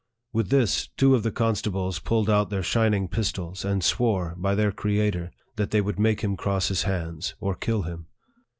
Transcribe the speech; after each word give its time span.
With 0.33 0.49
this, 0.49 0.87
two 0.97 1.13
of 1.13 1.21
the 1.21 1.29
constables 1.31 1.99
pulled 1.99 2.27
out 2.27 2.49
their 2.49 2.63
shining 2.63 3.07
pistols, 3.07 3.63
and 3.63 3.83
swore, 3.83 4.33
by 4.35 4.55
their 4.55 4.71
Creator, 4.71 5.31
that 5.57 5.69
they 5.69 5.79
would 5.79 5.99
make 5.99 6.21
him 6.21 6.35
cross 6.35 6.69
his 6.69 6.81
hands 6.81 7.35
or 7.39 7.53
kill 7.53 7.83
him. 7.83 8.07